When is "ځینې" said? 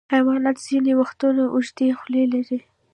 0.67-0.91